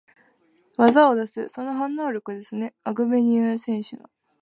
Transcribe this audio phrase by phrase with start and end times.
[0.77, 4.09] 技を出す、その反応力ですね、アグベニュー選手の。